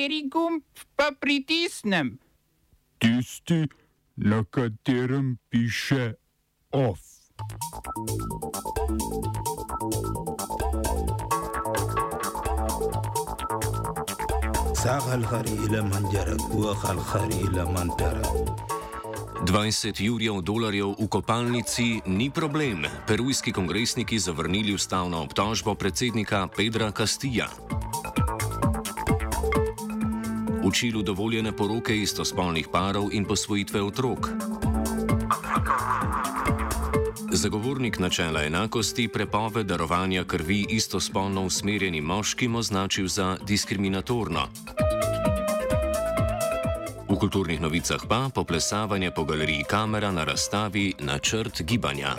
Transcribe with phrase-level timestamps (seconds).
[0.00, 0.61] Kateri gumb
[0.95, 2.19] pa pritisnem?
[3.01, 3.65] Tisti,
[4.15, 6.13] na katerem piše
[6.69, 6.99] OF.
[14.83, 18.25] ساق الخري إلى من جرك وخ الخري إلى من ترك
[19.49, 22.85] 20 jurjev dolarjev v kopalnici ni problem.
[23.07, 27.49] Perujski kongresniki zavrnili ustavno obtožbo predsednika Pedra Castilla.
[30.71, 34.29] V Čilu dovoljene poroke istospolnih parov in posvojitve otrok.
[37.31, 44.47] Zagovornik načela enakosti prepoved darovanja krvi istospolno usmerjenim moškim označil za diskriminatorno.
[47.09, 52.15] V kulturnih novicah pa poplesavanje po galeriji kamera na razstavi Načrt gibanja.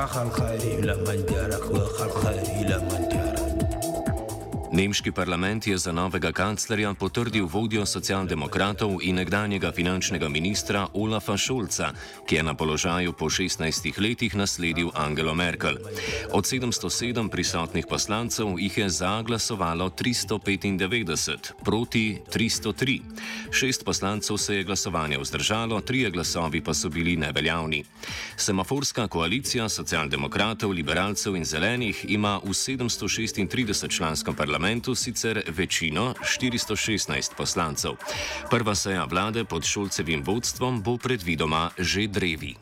[0.00, 3.29] ساق الخري إلى من جرك وخ الخري إلى من ترك
[4.71, 11.89] Nemški parlament je za novega kanclerja potrdil vodjo socialdemokratov in nekdanjega finančnega ministra Olafa Šolca,
[12.23, 15.75] ki je na položaju po 16 letih nasledil Angelo Merkel.
[16.31, 22.99] Od 707 prisotnih poslancev jih je zaglasovalo 395, proti 303.
[23.51, 27.83] Šest poslancev se je glasovanja vzdržalo, trije glasovi pa so bili neveljavni.
[28.37, 37.33] Semaforska koalicija socialdemokratov, liberalcev in zelenih ima v 736 članskem parlamentu parlamentu sicer večino 416
[37.37, 37.97] poslancev.
[38.49, 42.53] Prva seja vlade pod Šulcevim vodstvom bo predvidoma že drevi.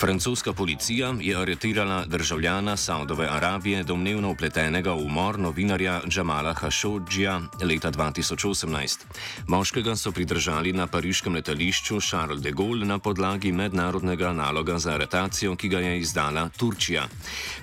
[0.00, 7.90] Francoska policija je aretirala državljana Saudove Arabije, domnevno upletenega v umor novinarja Džamala Hašodžija leta
[7.90, 8.98] 2018.
[9.46, 15.56] Moškega so pridržali na pariškem letališču Charles de Gaulle na podlagi mednarodnega naloga za aretacijo,
[15.56, 17.04] ki ga je izdala Turčija.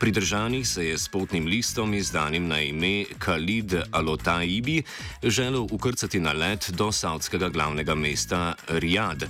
[0.00, 4.82] Pridržani se je s potnim listom izdanim na ime Khalid Alotaibi
[5.22, 9.26] želel ukrcati na let do saudskega glavnega mesta Riyad.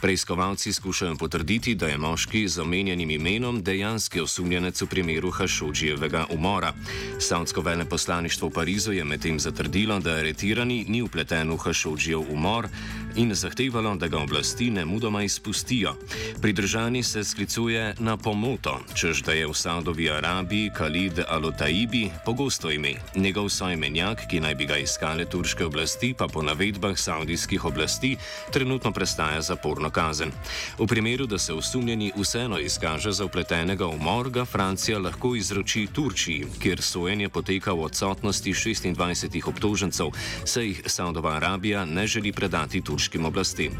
[0.00, 6.72] Preiskovalci skušajo potrditi, da je moški z omenjenim imenom dejanski osumljenec v primeru Hašodžijevega umora.
[7.18, 12.68] Saudsko veleposlaništvo v Parizu je medtem zatrdilo, da aretirani ni upleten v Hašodžijev umor
[13.16, 15.94] in zahtevalo, da ga oblasti ne mudoma izpustijo.
[16.42, 22.94] Pridržani se sklicuje na pomoto, čež da je v Saudovi Arabiji Khalid Al-Otaibi pogosto ime.
[23.14, 28.16] Njegov soimenjak, ki naj bi ga iskale turške oblasti, pa po navedbah saudijskih oblasti
[28.52, 30.32] trenutno prestaja zaporno kazen.
[30.78, 35.88] V primeru, da se osumljeni vseeno izkaže za upletenega v umor, ga Francija lahko izroči
[35.92, 42.80] Turčiji, kjer sojenje poteka v odsotnosti 26 obtožencev, saj jih Saudova Arabija ne želi predati
[42.80, 43.74] turškim oblastem.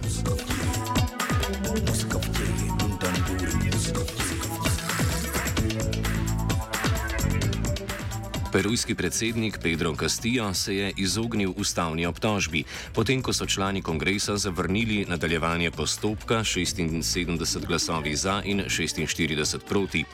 [8.53, 12.65] Perujski predsednik Pedro Castillo se je izognil ustavni obtožbi,
[12.95, 20.05] potem ko so člani kongresa zavrnili nadaljevanje postopka 76 glasovi za in 46 proti.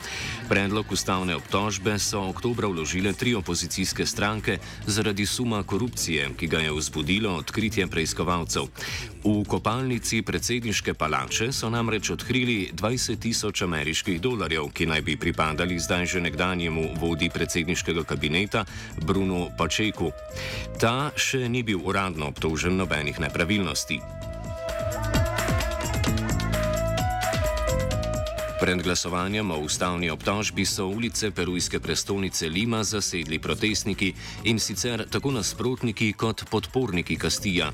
[0.49, 6.71] Predlog ustavne obtožbe so oktobra vložile tri opozicijske stranke zaradi suma korupcije, ki ga je
[6.71, 8.67] vzbudilo odkritje preiskovalcev.
[9.23, 15.79] V kopalnici predsedniške palače so namreč odkrili 20 tisoč ameriških dolarjev, ki naj bi pripadali
[15.79, 18.24] zdaj že nekdanjemu vodi predsedniškega kabineta
[19.05, 20.11] Bruno Pačeku.
[20.79, 24.14] Ta še ni bil uradno obtožen nobenih nepravilnosti.
[28.65, 35.31] Pred glasovanjem o ustavni obtožbi so ulice perujske prestolnice Lima zasedli protestniki in sicer tako
[35.31, 37.69] nasprotniki kot podporniki Kastija.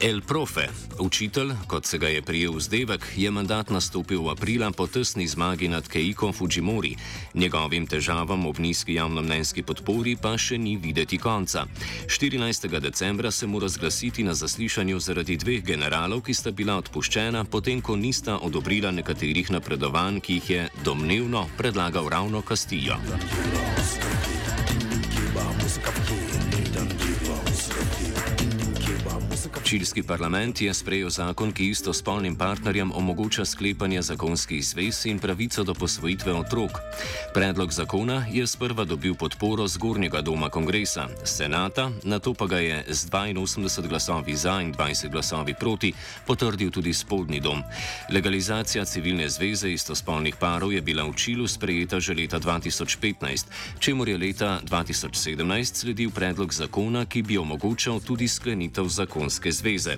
[0.00, 0.66] El Profe,
[0.98, 5.68] učitelj, kot se ga je prijel vzdevek, je mandat nastopil v aprila po tesni zmagi
[5.68, 6.96] nad Keiko Fujimori.
[7.34, 11.66] Njegovim težavam ob nizki javnomnenjski podpori pa še ni videti konca.
[12.06, 12.80] 14.
[12.80, 17.96] decembra se mora zglasiti na zaslišanju zaradi dveh generalov, ki sta bila odpuščena, potem ko
[17.96, 22.96] nista odobrila nekaterih napredovanj ki jih je domnevno predlagal ravno Castillo.
[29.74, 35.74] Čilski parlament je sprejel zakon, ki istospolnim partnerjem omogoča sklepanje zakonskih zvez in pravico do
[35.74, 36.78] posvojitve otrok.
[37.34, 42.84] Predlog zakona je sprva dobil podporo zgornjega doma kongresa, senata, na to pa ga je
[42.88, 45.92] z 82 glasovi za in 20 glasovi proti
[46.26, 47.62] potrdil tudi spodnji dom.
[48.14, 53.46] Legalizacija civilne zveze istospolnih parov je bila v Čilu sprejeta že leta 2015,
[53.78, 59.63] čemu je leta 2017 sledil predlog zakona, ki bi omogočal tudi sklenitev zakonske zveze.
[59.64, 59.96] Zveze.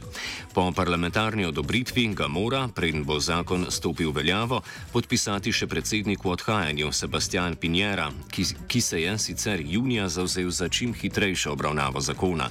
[0.54, 6.30] Po parlamentarni odobritvi ga mora, preden bo zakon stopil v veljavo, podpisati še predsednik v
[6.38, 12.46] odhajanju Sebastian Pinjera, ki, ki se je sicer junija zauzel za čim hitrejšo obravnavo zakona.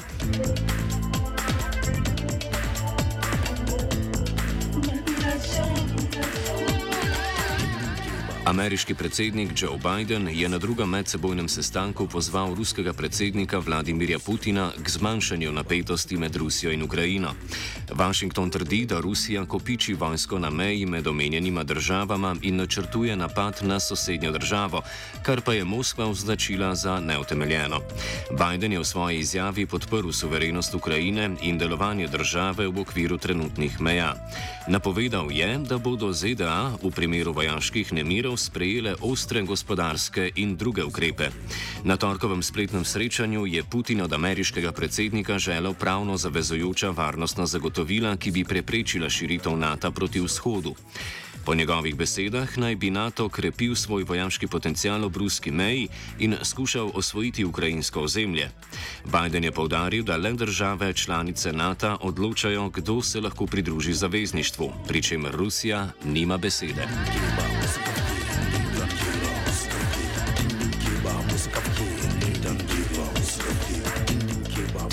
[8.45, 14.89] Ameriški predsednik Joe Biden je na drugem medsebojnem sestanku pozval ruskega predsednika Vladimirja Putina k
[14.89, 17.33] zmanjšanju napetosti med Rusijo in Ukrajino.
[17.91, 23.79] Washington trdi, da Rusija kopiči vojsko na meji med omenjenima državama in načrtuje napad na
[23.79, 24.81] sosednjo državo,
[25.23, 27.81] kar pa je Moskva označila za neutemeljeno.
[28.31, 34.13] Biden je v svoji izjavi podprl suverenost Ukrajine in delovanje države v okviru trenutnih meja.
[34.67, 41.29] Napovedal je, da bodo ZDA v primeru vojaških nemirov sprejele ostre gospodarske in druge ukrepe.
[41.83, 48.31] Na torkovem spletnem srečanju je Putin od ameriškega predsednika želel pravno zavezujoča varnostna zagotovila, ki
[48.31, 50.75] bi preprečila širitev NATO proti vzhodu.
[51.45, 55.87] Po njegovih besedah naj bi NATO krepil svoj vojaški potencial ob ruski meji
[56.19, 58.49] in skušal osvojiti ukrajinsko ozemlje.
[59.05, 65.01] Biden je povdaril, da le države članice NATO odločajo, kdo se lahko pridruži zavezništvu, pri
[65.01, 66.87] čemer Rusija nima besede.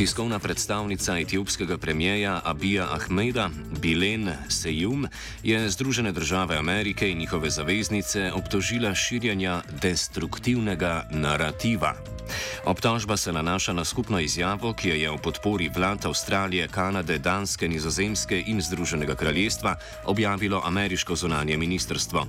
[0.03, 3.51] Tiskovna predstavnica etiopskega premijeja Abija Ahmeda
[3.81, 5.07] Bilen Sejum
[5.43, 11.95] je Združene države Amerike in njihove zaveznice obtožila širjanja destruktivnega narativa.
[12.65, 17.69] Obtožba se nanaša na skupno izjavo, ki jo je v podpori vlad Avstralije, Kanade, Danske,
[17.69, 22.27] Nizozemske in Združenega kraljestva objavilo ameriško zunanje ministrstvo.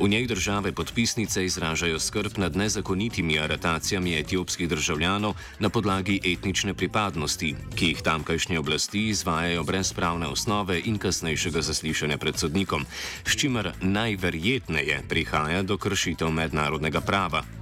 [0.00, 7.54] V njej države podpisnice izražajo skrb nad nezakonitimi aretacijami etiopskih državljanov na podlagi etnične pripadnosti,
[7.74, 12.86] ki jih tamkajšnje oblasti izvajajo brez pravne osnove in kasnejšega zaslišanja pred sodnikom,
[13.24, 17.59] s čimer najverjetneje prihaja do kršitev mednarodnega prava.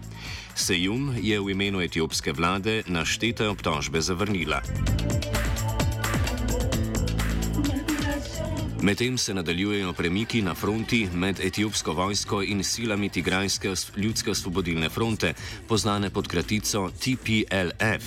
[0.59, 4.59] Sejum je v imenu etiopske vlade naštete obtožbe zavrnila.
[8.83, 15.35] Medtem se nadaljujejo premiki na fronti med etiopsko vojsko in silami Tigrajske ljudske osvobodilne fronte,
[15.77, 18.05] znane pod kratico TPLF.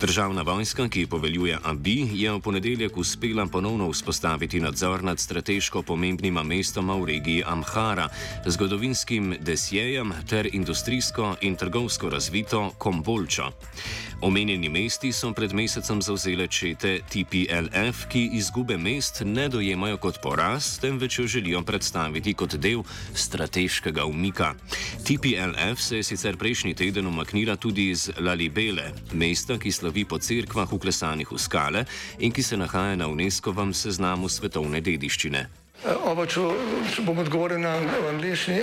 [0.00, 6.42] Državna vojska, ki poveljuje Abi, je v ponedeljek uspela ponovno vzpostaviti nadzor nad strateško pomembnima
[6.42, 8.08] mestoma v regiji Amhara,
[8.46, 13.50] zgodovinskim desjejem ter industrijsko in trgovsko razvito Kombolčo.
[14.20, 20.78] Omenjeni mesti so pred mesecem zauzele čete TPLF, ki izgube mest ne dojemajo kot poraz,
[20.80, 22.82] temveč jo želijo predstaviti kot del
[23.14, 24.54] strateškega umika.
[25.04, 30.72] TPLF se je sicer prejšnji teden umaknila tudi iz Lalibele, mesta, ki slovi po cerkvah
[30.72, 31.84] uklesanih v skale
[32.18, 35.46] in ki se nahaja na UNESCO-vem seznamu svetovne dediščine.
[35.84, 36.40] Uh, oba, če,
[36.94, 37.76] če bom odgovoril na
[38.10, 38.62] angliški.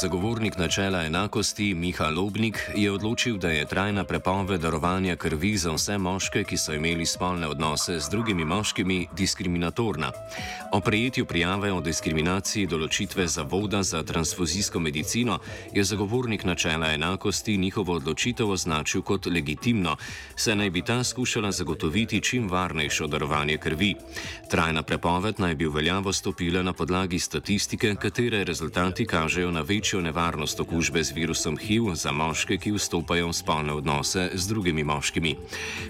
[0.00, 5.98] Zagovornik načela enakosti Miha Lobnik je odločil, da je trajna prepoved darovanja krvi za vse
[5.98, 10.12] moške, ki so imeli spolne odnose z drugimi moškimi, diskriminatorna.
[10.72, 15.38] O prejetju prijave o diskriminaciji določitve Zavoda za transfuzijsko medicino
[15.72, 19.96] je zagovornik načela enakosti njihovo odločitev označil kot legitimno,
[20.36, 23.94] saj naj bi ta skušala zagotoviti čim varnejšo darovanje krvi.
[24.50, 29.89] Trajna prepoved naj bi v veljavo stopila na podlagi statistike, katere rezultati kažejo na večjo
[29.90, 34.84] večjo nevarnost okužbe z virusom HIV za moške, ki vstopajo v spolne odnose z drugimi
[34.84, 35.34] moškimi.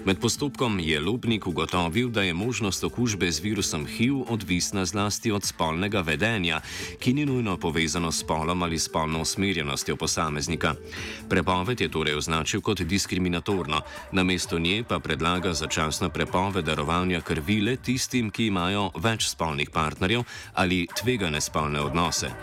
[0.05, 5.45] Med postopkom je Lubnik ugotovil, da je možnost okužbe z virusom HIV odvisna zlasti od
[5.45, 6.61] spolnega vedenja,
[6.99, 10.73] ki ni nujno povezano s spolom ali spolno usmerjenostjo posameznika.
[11.29, 13.81] Prepoved je torej označil kot diskriminatorno,
[14.11, 20.25] namesto nje pa predlaga začasno prepoved darovanja krvi le tistim, ki imajo več spolnih partnerjev
[20.53, 22.33] ali tvegane spolne odnose.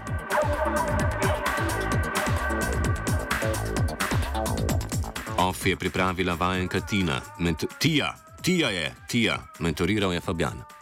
[5.49, 10.78] Off je pripravila vajenka Tina, Ment Tija, Tija je, Tija, mentoriral je Fabian.